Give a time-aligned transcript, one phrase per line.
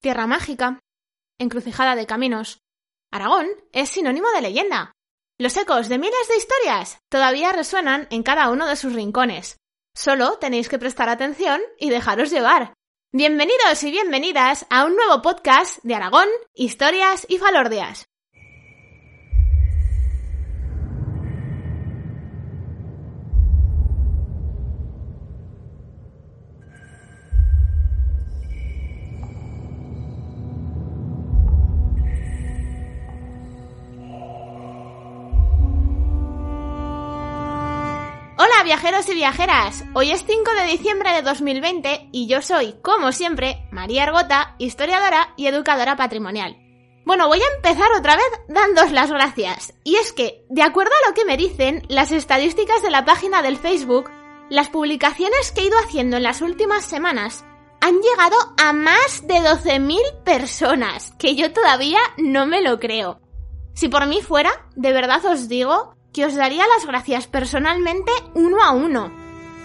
[0.00, 0.78] Tierra mágica,
[1.40, 2.60] encrucijada de caminos.
[3.10, 4.92] Aragón es sinónimo de leyenda.
[5.40, 9.56] Los ecos de miles de historias todavía resuenan en cada uno de sus rincones.
[9.96, 12.74] Solo tenéis que prestar atención y dejaros llevar.
[13.12, 18.06] Bienvenidos y bienvenidas a un nuevo podcast de Aragón, Historias y Falordias.
[38.58, 43.12] Hola viajeros y viajeras, hoy es 5 de diciembre de 2020 y yo soy, como
[43.12, 46.56] siempre, María Argota, historiadora y educadora patrimonial.
[47.04, 49.74] Bueno, voy a empezar otra vez dándos las gracias.
[49.84, 53.42] Y es que, de acuerdo a lo que me dicen las estadísticas de la página
[53.42, 54.10] del Facebook,
[54.50, 57.44] las publicaciones que he ido haciendo en las últimas semanas
[57.80, 63.20] han llegado a más de 12.000 personas, que yo todavía no me lo creo.
[63.74, 68.62] Si por mí fuera, de verdad os digo que os daría las gracias personalmente uno
[68.62, 69.12] a uno.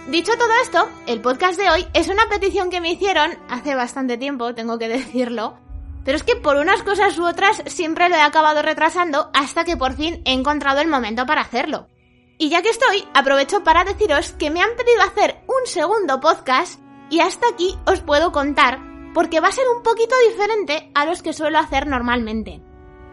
[0.08, 4.18] Dicho todo esto, el podcast de hoy es una petición que me hicieron hace bastante
[4.18, 5.58] tiempo, tengo que decirlo,
[6.04, 9.76] pero es que por unas cosas u otras siempre lo he acabado retrasando hasta que
[9.76, 11.88] por fin he encontrado el momento para hacerlo.
[12.36, 16.80] Y ya que estoy, aprovecho para deciros que me han pedido hacer un segundo podcast
[17.08, 18.80] y hasta aquí os puedo contar
[19.14, 22.60] porque va a ser un poquito diferente a los que suelo hacer normalmente.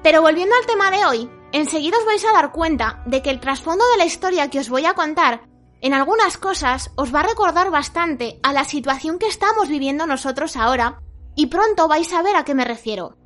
[0.03, 3.39] Pero volviendo al tema de hoy, enseguida os vais a dar cuenta de que el
[3.39, 5.41] trasfondo de la historia que os voy a contar
[5.81, 10.55] en algunas cosas os va a recordar bastante a la situación que estamos viviendo nosotros
[10.55, 10.99] ahora
[11.35, 13.17] y pronto vais a ver a qué me refiero.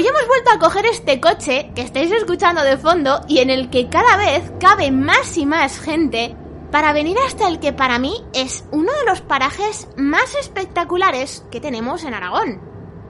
[0.00, 3.68] Hoy hemos vuelto a coger este coche que estáis escuchando de fondo y en el
[3.68, 6.34] que cada vez cabe más y más gente
[6.72, 11.60] para venir hasta el que para mí es uno de los parajes más espectaculares que
[11.60, 12.62] tenemos en Aragón.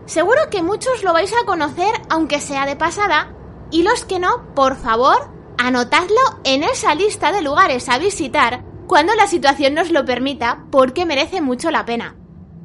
[0.06, 3.36] Seguro que muchos lo vais a conocer aunque sea de pasada
[3.70, 9.14] y los que no, por favor, anotadlo en esa lista de lugares a visitar cuando
[9.14, 12.16] la situación nos lo permita porque merece mucho la pena.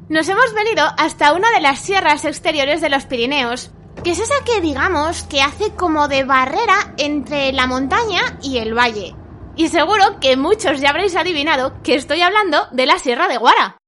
[0.08, 3.70] Nos hemos venido hasta una de las sierras exteriores de los Pirineos
[4.02, 8.76] que es esa que digamos que hace como de barrera entre la montaña y el
[8.76, 9.14] valle.
[9.56, 13.78] Y seguro que muchos ya habréis adivinado que estoy hablando de la Sierra de Guara.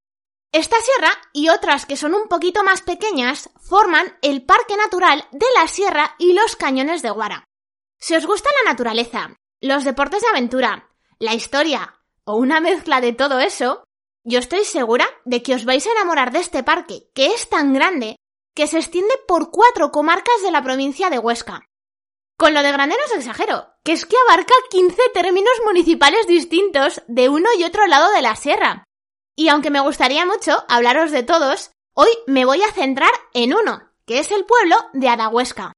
[0.50, 5.46] Esta sierra y otras que son un poquito más pequeñas forman el Parque Natural de
[5.54, 7.44] la Sierra y los Cañones de Guara.
[7.98, 13.12] Si os gusta la naturaleza, los deportes de aventura, la historia o una mezcla de
[13.12, 13.84] todo eso,
[14.24, 17.74] yo estoy segura de que os vais a enamorar de este parque, que es tan
[17.74, 18.16] grande
[18.58, 21.68] que se extiende por cuatro comarcas de la provincia de Huesca.
[22.36, 27.48] Con lo de graneros exagero, que es que abarca 15 términos municipales distintos de uno
[27.56, 28.82] y otro lado de la sierra.
[29.36, 33.92] Y aunque me gustaría mucho hablaros de todos, hoy me voy a centrar en uno,
[34.04, 35.72] que es el pueblo de Adahuesca.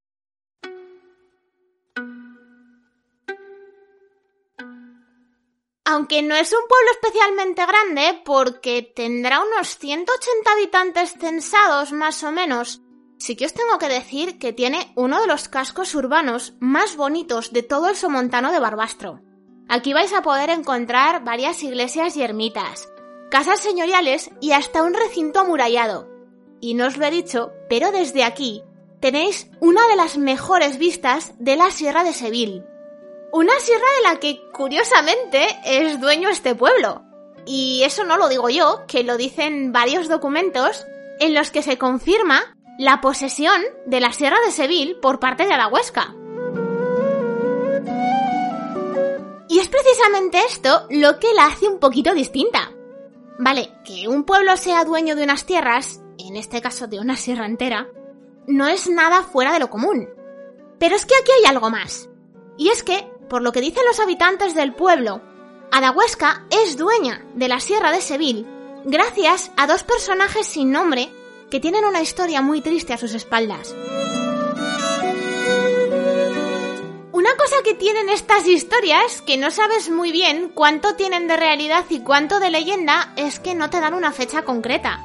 [5.90, 12.30] Aunque no es un pueblo especialmente grande, porque tendrá unos 180 habitantes censados más o
[12.30, 12.80] menos,
[13.18, 17.52] sí que os tengo que decir que tiene uno de los cascos urbanos más bonitos
[17.52, 19.20] de todo el somontano de Barbastro.
[19.68, 22.88] Aquí vais a poder encontrar varias iglesias y ermitas,
[23.28, 26.08] casas señoriales y hasta un recinto amurallado.
[26.60, 28.62] Y no os lo he dicho, pero desde aquí
[29.00, 32.69] tenéis una de las mejores vistas de la Sierra de Seville.
[33.32, 37.02] Una sierra de la que, curiosamente, es dueño este pueblo.
[37.46, 40.84] Y eso no lo digo yo, que lo dicen varios documentos
[41.20, 45.52] en los que se confirma la posesión de la Sierra de Seville por parte de
[45.52, 46.14] Alahuesca.
[49.48, 52.72] Y es precisamente esto lo que la hace un poquito distinta.
[53.38, 57.46] Vale, que un pueblo sea dueño de unas tierras, en este caso de una sierra
[57.46, 57.88] entera,
[58.46, 60.08] no es nada fuera de lo común.
[60.78, 62.08] Pero es que aquí hay algo más.
[62.56, 65.22] Y es que por lo que dicen los habitantes del pueblo,
[65.72, 68.44] Adahuesca es dueña de la Sierra de Seville
[68.84, 71.10] gracias a dos personajes sin nombre
[71.50, 73.74] que tienen una historia muy triste a sus espaldas.
[77.62, 82.40] que tienen estas historias, que no sabes muy bien cuánto tienen de realidad y cuánto
[82.40, 85.04] de leyenda, es que no te dan una fecha concreta.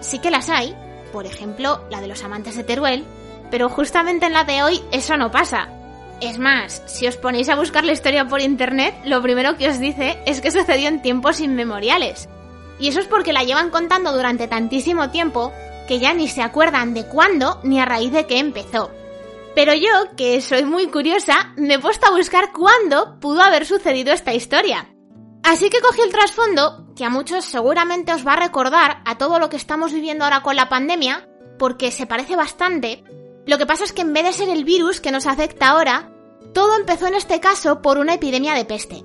[0.00, 0.76] Sí que las hay,
[1.12, 3.04] por ejemplo, la de los amantes de Teruel,
[3.50, 5.68] pero justamente en la de hoy eso no pasa.
[6.24, 9.78] Es más, si os ponéis a buscar la historia por internet, lo primero que os
[9.78, 12.30] dice es que sucedió en tiempos inmemoriales.
[12.78, 15.52] Y eso es porque la llevan contando durante tantísimo tiempo
[15.86, 18.90] que ya ni se acuerdan de cuándo ni a raíz de qué empezó.
[19.54, 24.14] Pero yo, que soy muy curiosa, me he puesto a buscar cuándo pudo haber sucedido
[24.14, 24.88] esta historia.
[25.42, 29.38] Así que cogí el trasfondo, que a muchos seguramente os va a recordar a todo
[29.38, 31.28] lo que estamos viviendo ahora con la pandemia,
[31.58, 33.04] porque se parece bastante.
[33.44, 36.13] Lo que pasa es que en vez de ser el virus que nos afecta ahora,
[36.52, 39.04] todo empezó en este caso por una epidemia de peste.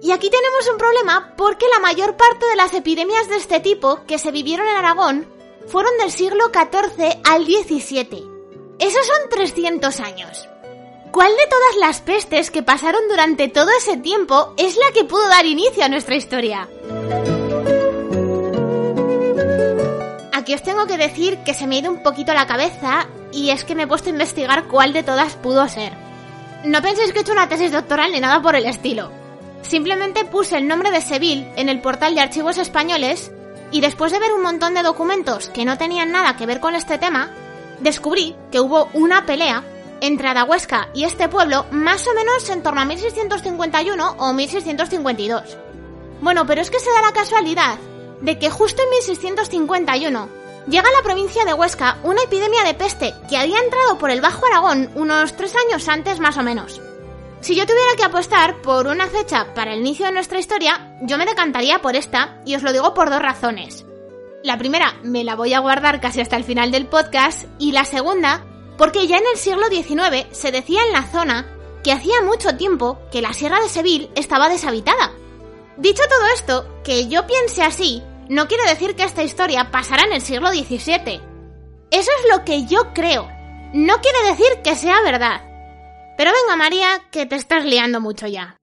[0.00, 4.04] Y aquí tenemos un problema porque la mayor parte de las epidemias de este tipo
[4.06, 5.26] que se vivieron en Aragón
[5.66, 8.24] fueron del siglo XIV al XVII.
[8.78, 10.48] Esos son 300 años.
[11.10, 15.26] ¿Cuál de todas las pestes que pasaron durante todo ese tiempo es la que pudo
[15.28, 16.68] dar inicio a nuestra historia?
[20.32, 23.50] Aquí os tengo que decir que se me ha ido un poquito la cabeza y
[23.50, 26.07] es que me he puesto a investigar cuál de todas pudo ser.
[26.64, 29.12] No penséis que he hecho una tesis doctoral ni nada por el estilo.
[29.62, 33.30] Simplemente puse el nombre de Seville en el portal de archivos españoles
[33.70, 36.74] y después de ver un montón de documentos que no tenían nada que ver con
[36.74, 37.30] este tema,
[37.80, 39.62] descubrí que hubo una pelea
[40.00, 45.58] entre Adahuesca y este pueblo más o menos en torno a 1651 o 1652.
[46.20, 47.78] Bueno, pero es que se da la casualidad
[48.20, 50.37] de que justo en 1651
[50.68, 54.20] llega a la provincia de Huesca una epidemia de peste que había entrado por el
[54.20, 56.80] Bajo Aragón unos tres años antes más o menos.
[57.40, 61.18] Si yo tuviera que apostar por una fecha para el inicio de nuestra historia, yo
[61.18, 63.86] me decantaría por esta, y os lo digo por dos razones.
[64.42, 67.84] La primera, me la voy a guardar casi hasta el final del podcast, y la
[67.84, 68.44] segunda,
[68.76, 71.46] porque ya en el siglo XIX se decía en la zona
[71.84, 75.12] que hacía mucho tiempo que la Sierra de Seville estaba deshabitada.
[75.76, 80.12] Dicho todo esto, que yo piense así, no quiere decir que esta historia pasará en
[80.12, 81.22] el siglo XVII.
[81.90, 83.28] Eso es lo que yo creo.
[83.72, 85.42] No quiere decir que sea verdad.
[86.16, 88.56] Pero venga María, que te estás liando mucho ya.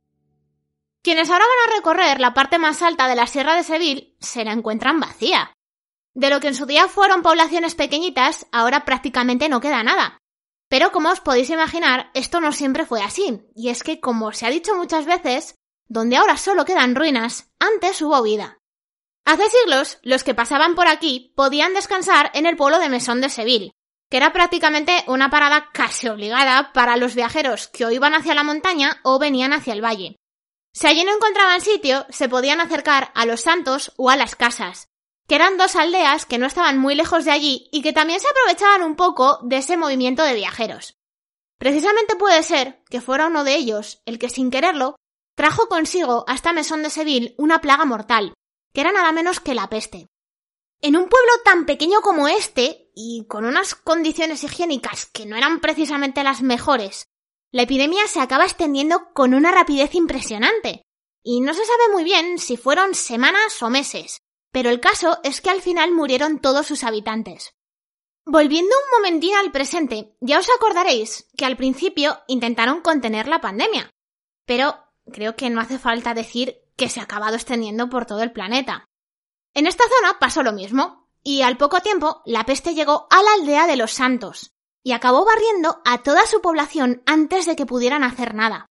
[1.01, 4.44] Quienes ahora van a recorrer la parte más alta de la Sierra de Seville se
[4.44, 5.53] la encuentran vacía.
[6.13, 10.17] De lo que en su día fueron poblaciones pequeñitas, ahora prácticamente no queda nada.
[10.69, 14.45] Pero como os podéis imaginar, esto no siempre fue así, y es que, como se
[14.45, 15.56] ha dicho muchas veces,
[15.88, 18.57] donde ahora solo quedan ruinas, antes hubo vida.
[19.25, 23.30] Hace siglos, los que pasaban por aquí podían descansar en el pueblo de Mesón de
[23.30, 23.72] Seville,
[24.10, 28.44] que era prácticamente una parada casi obligada para los viajeros que o iban hacia la
[28.44, 30.16] montaña o venían hacia el valle.
[30.74, 34.89] Si allí no encontraban sitio, se podían acercar a los santos o a las casas,
[35.27, 38.27] que eran dos aldeas que no estaban muy lejos de allí y que también se
[38.27, 40.98] aprovechaban un poco de ese movimiento de viajeros.
[41.57, 44.98] Precisamente puede ser que fuera uno de ellos el que sin quererlo
[45.36, 48.33] trajo consigo a esta mesón de Seville una plaga mortal,
[48.75, 50.10] que era nada menos que la peste.
[50.81, 55.62] En un pueblo tan pequeño como este, y con unas condiciones higiénicas que no eran
[55.62, 57.07] precisamente las mejores,
[57.51, 60.83] la epidemia se acaba extendiendo con una rapidez impresionante.
[61.24, 64.19] Y no se sabe muy bien si fueron semanas o meses,
[64.51, 67.54] pero el caso es que al final murieron todos sus habitantes.
[68.25, 73.89] Volviendo un momentín al presente, ya os acordaréis que al principio intentaron contener la pandemia,
[74.46, 74.75] pero
[75.12, 78.86] creo que no hace falta decir que se ha acabado extendiendo por todo el planeta.
[79.53, 83.34] En esta zona pasó lo mismo, y al poco tiempo la peste llegó a la
[83.34, 84.51] aldea de los Santos,
[84.84, 88.67] y acabó barriendo a toda su población antes de que pudieran hacer nada.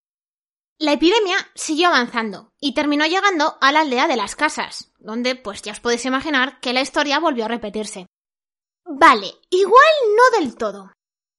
[0.77, 5.61] La epidemia siguió avanzando y terminó llegando a la aldea de las casas, donde pues
[5.61, 8.07] ya os podéis imaginar que la historia volvió a repetirse.
[8.85, 10.91] Vale, igual no del todo,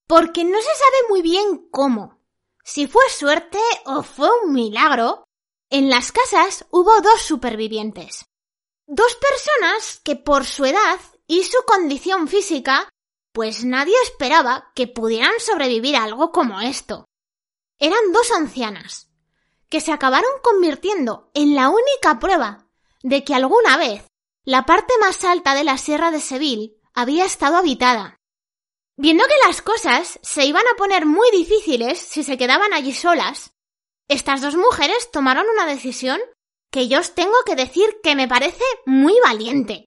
[0.07, 2.19] porque no se sabe muy bien cómo.
[2.65, 5.26] Si fue suerte o fue un milagro,
[5.71, 8.27] en las casas hubo dos supervivientes.
[8.87, 12.89] Dos personas que por su edad y su condición física,
[13.33, 17.05] pues nadie esperaba que pudieran sobrevivir a algo como esto.
[17.79, 19.11] Eran dos ancianas,
[19.69, 22.69] que se acabaron convirtiendo en la única prueba
[23.03, 24.07] de que alguna vez
[24.45, 28.17] la parte más alta de la Sierra de Seville había estado habitada.
[28.97, 33.53] Viendo que las cosas se iban a poner muy difíciles si se quedaban allí solas,
[34.09, 36.21] estas dos mujeres tomaron una decisión
[36.71, 39.87] que yo os tengo que decir que me parece muy valiente.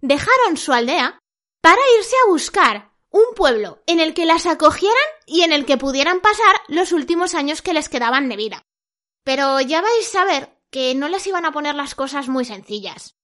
[0.00, 1.18] Dejaron su aldea
[1.60, 5.76] para irse a buscar un pueblo en el que las acogieran y en el que
[5.76, 8.62] pudieran pasar los últimos años que les quedaban de vida.
[9.24, 13.14] Pero ya vais a ver que no les iban a poner las cosas muy sencillas.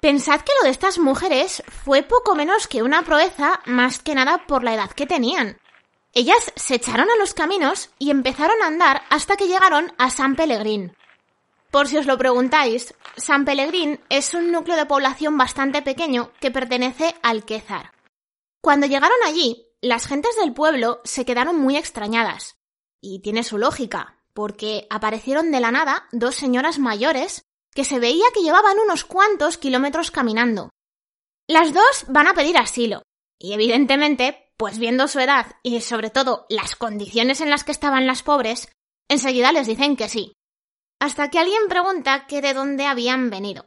[0.00, 4.46] Pensad que lo de estas mujeres fue poco menos que una proeza, más que nada
[4.46, 5.58] por la edad que tenían.
[6.12, 10.36] Ellas se echaron a los caminos y empezaron a andar hasta que llegaron a San
[10.36, 10.96] Pelegrín.
[11.70, 16.50] Por si os lo preguntáis, San Pelegrín es un núcleo de población bastante pequeño que
[16.50, 17.92] pertenece al Quézar.
[18.60, 22.56] Cuando llegaron allí, las gentes del pueblo se quedaron muy extrañadas.
[23.00, 27.44] Y tiene su lógica, porque aparecieron de la nada dos señoras mayores
[27.76, 30.70] que se veía que llevaban unos cuantos kilómetros caminando.
[31.46, 33.02] Las dos van a pedir asilo,
[33.38, 38.06] y evidentemente, pues viendo su edad y sobre todo las condiciones en las que estaban
[38.06, 38.72] las pobres,
[39.08, 40.32] enseguida les dicen que sí.
[40.98, 43.66] Hasta que alguien pregunta que de dónde habían venido.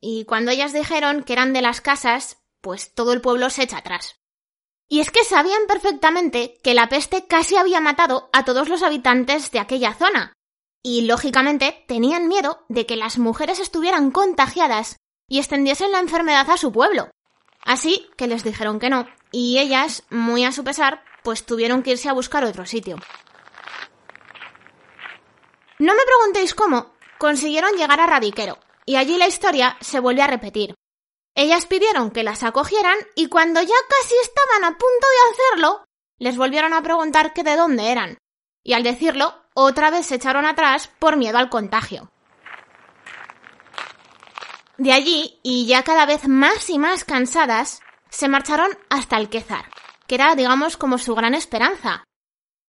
[0.00, 3.78] Y cuando ellas dijeron que eran de las casas, pues todo el pueblo se echa
[3.78, 4.16] atrás.
[4.88, 9.50] Y es que sabían perfectamente que la peste casi había matado a todos los habitantes
[9.50, 10.32] de aquella zona,
[10.82, 14.96] y, lógicamente, tenían miedo de que las mujeres estuvieran contagiadas
[15.28, 17.10] y extendiesen la enfermedad a su pueblo.
[17.62, 21.90] Así que les dijeron que no, y ellas, muy a su pesar, pues tuvieron que
[21.90, 22.96] irse a buscar otro sitio.
[25.78, 30.26] No me preguntéis cómo, consiguieron llegar a Radiquero, y allí la historia se vuelve a
[30.26, 30.74] repetir.
[31.34, 35.84] Ellas pidieron que las acogieran y cuando ya casi estaban a punto de hacerlo,
[36.18, 38.18] les volvieron a preguntar que de dónde eran.
[38.62, 42.10] Y al decirlo, otra vez se echaron atrás por miedo al contagio.
[44.78, 49.66] De allí, y ya cada vez más y más cansadas, se marcharon hasta Alquézar,
[50.06, 52.04] que era, digamos, como su gran esperanza.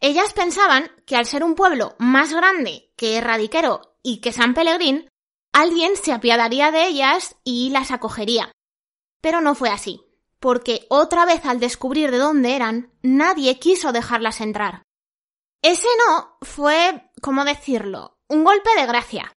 [0.02, 5.08] Ellas pensaban que al ser un pueblo más grande que Radiquero y que San Pelegrín,
[5.54, 8.52] alguien se apiadaría de ellas y las acogería.
[9.22, 10.02] Pero no fue así,
[10.40, 14.84] porque otra vez al descubrir de dónde eran, nadie quiso dejarlas entrar.
[15.62, 19.36] Ese no fue, ¿cómo decirlo?, un golpe de gracia.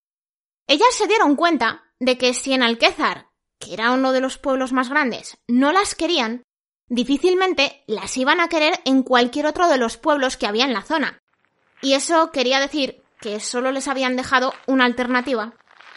[0.67, 3.29] Ellas se dieron cuenta de que si en Alquézar,
[3.59, 6.43] que era uno de los pueblos más grandes, no las querían,
[6.89, 10.83] difícilmente las iban a querer en cualquier otro de los pueblos que había en la
[10.83, 11.19] zona.
[11.83, 15.55] Y eso quería decir que solo les habían dejado una alternativa,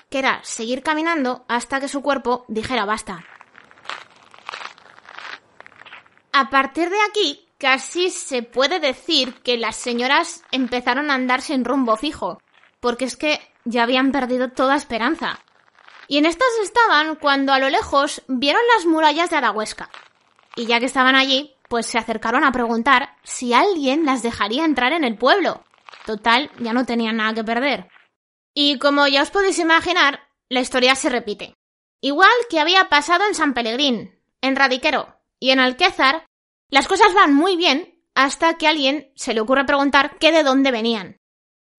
[0.10, 3.26] que era seguir caminando hasta que su cuerpo dijera basta.
[6.34, 11.66] A partir de aquí, casi se puede decir que las señoras empezaron a andar sin
[11.66, 12.42] rumbo fijo,
[12.80, 15.40] porque es que ya habían perdido toda esperanza.
[16.08, 19.90] Y en estas estaban cuando a lo lejos vieron las murallas de Adahuesca.
[20.56, 24.94] Y ya que estaban allí, pues se acercaron a preguntar si alguien las dejaría entrar
[24.94, 25.64] en el pueblo.
[26.06, 27.90] Total, ya no tenían nada que perder.
[28.54, 31.56] Y como ya os podéis imaginar, la historia se repite.
[32.02, 36.26] Igual que había pasado en San Pelegrín, en Radiquero y en Alquézar,
[36.70, 40.44] las cosas van muy bien hasta que a alguien se le ocurre preguntar qué de
[40.44, 41.18] dónde venían.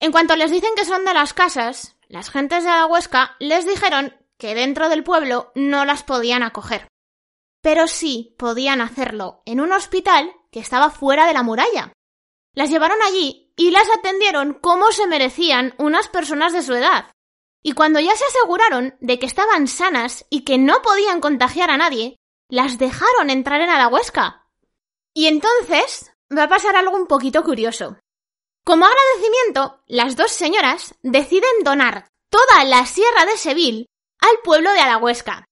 [0.00, 3.66] En cuanto les dicen que son de las casas, las gentes de la Huesca les
[3.66, 6.88] dijeron que dentro del pueblo no las podían acoger.
[7.60, 11.92] Pero sí podían hacerlo en un hospital que estaba fuera de la muralla.
[12.54, 17.10] Las llevaron allí y las atendieron como se merecían unas personas de su edad.
[17.62, 21.76] Y cuando ya se aseguraron de que estaban sanas y que no podían contagiar a
[21.76, 22.16] nadie,
[22.48, 24.37] las dejaron entrar en Adahuesca.
[25.18, 27.98] Y entonces va a pasar algo un poquito curioso.
[28.64, 33.86] Como agradecimiento, las dos señoras deciden donar toda la Sierra de Seville
[34.20, 35.44] al pueblo de Alahuesca.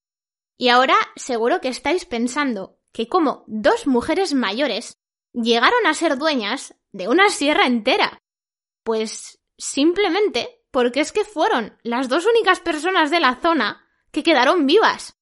[0.57, 4.99] Y ahora seguro que estáis pensando que como dos mujeres mayores
[5.33, 8.21] llegaron a ser dueñas de una sierra entera.
[8.85, 14.65] Pues simplemente porque es que fueron las dos únicas personas de la zona que quedaron
[14.65, 15.17] vivas.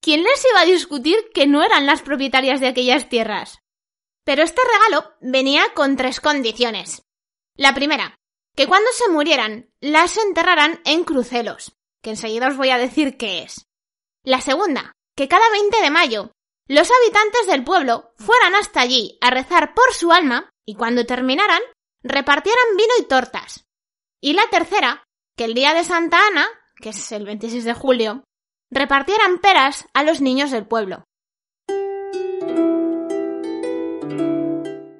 [0.00, 3.58] ¿Quién les iba a discutir que no eran las propietarias de aquellas tierras?
[4.28, 7.02] Pero este regalo venía con tres condiciones.
[7.56, 8.14] La primera,
[8.54, 13.42] que cuando se murieran las enterraran en crucelos, que enseguida os voy a decir qué
[13.42, 13.64] es.
[14.24, 16.32] La segunda, que cada 20 de mayo
[16.66, 21.62] los habitantes del pueblo fueran hasta allí a rezar por su alma y cuando terminaran
[22.02, 23.64] repartieran vino y tortas.
[24.20, 25.04] Y la tercera,
[25.38, 26.46] que el día de Santa Ana,
[26.82, 28.24] que es el 26 de julio,
[28.70, 31.07] repartieran peras a los niños del pueblo.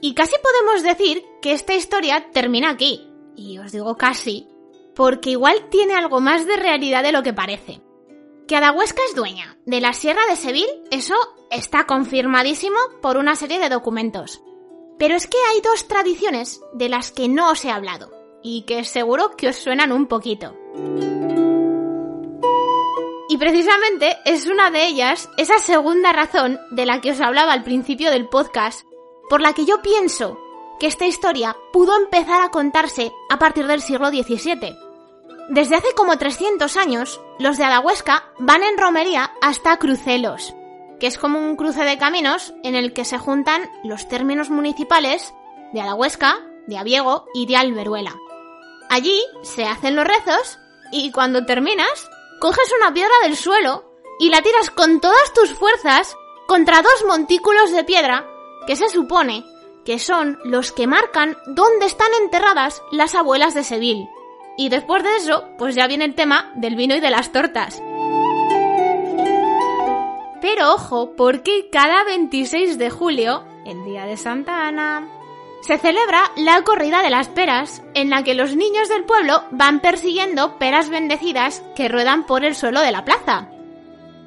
[0.09, 3.07] Y casi podemos decir que esta historia termina aquí.
[3.37, 4.49] Y os digo casi,
[4.97, 7.83] porque igual tiene algo más de realidad de lo que parece.
[8.47, 11.15] Que Adahuesca es dueña de la Sierra de Seville, eso
[11.51, 14.41] está confirmadísimo por una serie de documentos.
[14.99, 18.11] Pero es que hay dos tradiciones de las que no os he hablado,
[18.43, 20.57] y que seguro que os suenan un poquito.
[23.29, 27.63] Y precisamente es una de ellas, esa segunda razón de la que os hablaba al
[27.63, 28.88] principio del podcast,
[29.29, 30.39] por la que yo pienso
[30.79, 34.77] que esta historia pudo empezar a contarse a partir del siglo XVII.
[35.49, 40.55] Desde hace como 300 años, los de Alahuesca van en romería hasta Crucelos,
[41.01, 45.35] que es como un cruce de caminos en el que se juntan los términos municipales
[45.73, 48.15] de Alahuesca, de Abiego y de Alberuela.
[48.91, 50.59] Allí se hacen los rezos
[50.93, 53.85] y cuando terminas, coges una piedra del suelo
[54.19, 56.15] y la tiras con todas tus fuerzas
[56.47, 58.27] contra dos montículos de piedra
[58.69, 59.47] que se supone
[59.87, 64.11] que son los que marcan dónde están enterradas las abuelas de Seville.
[64.59, 67.83] Y después de eso, pues ya viene el tema del vino y de las tortas.
[70.43, 75.09] Pero ojo, porque cada 26 de julio, el día de Santa Ana,
[75.63, 79.81] se celebra la corrida de las peras, en la que los niños del pueblo van
[79.81, 83.49] persiguiendo peras bendecidas que ruedan por el suelo de la plaza.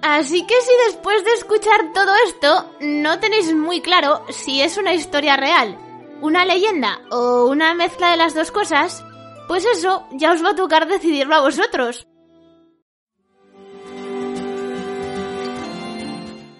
[0.01, 1.61] Así que si después de escuchar
[1.93, 5.77] todo esto no tenéis muy claro si es una historia real,
[6.21, 9.03] una leyenda o una mezcla de las dos cosas,
[9.47, 12.07] pues eso ya os va a tocar decidirlo a vosotros.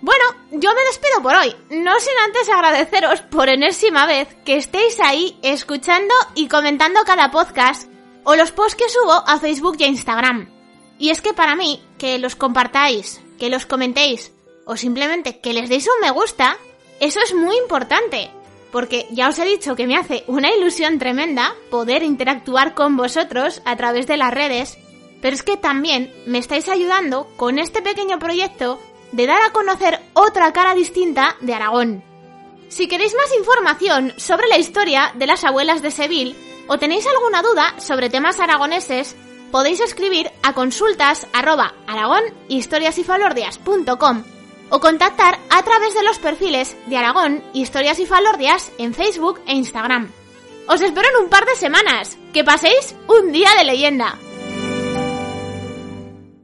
[0.02, 5.00] Bueno, yo me despido por hoy, no sin antes agradeceros por enésima vez que estéis
[5.00, 7.92] ahí escuchando y comentando cada podcast
[8.24, 10.50] o los posts que subo a Facebook y a Instagram.
[10.98, 14.32] Y es que para mí, que los compartáis, que los comentéis
[14.72, 16.58] o simplemente que les deis un me gusta,
[17.02, 18.32] eso es muy importante
[18.72, 23.62] porque ya os he dicho que me hace una ilusión tremenda poder interactuar con vosotros
[23.66, 24.78] a través de las redes,
[25.22, 28.80] pero es que también me estáis ayudando con este pequeño proyecto
[29.12, 32.02] de dar a conocer otra cara distinta de Aragón.
[32.70, 36.38] Si queréis más información sobre la historia de las abuelas de Seville
[36.70, 39.18] o tenéis alguna duda sobre temas aragoneses,
[39.52, 41.74] podéis escribir a consultas arroba
[44.72, 49.54] o contactar a través de los perfiles de Aragón, Historias y Falordias en Facebook e
[49.54, 50.12] Instagram.
[50.68, 52.18] Os espero en un par de semanas.
[52.34, 54.18] Que paséis un día de leyenda.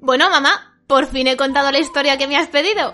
[0.01, 2.93] Bueno, mamá, por fin he contado la historia que me has pedido.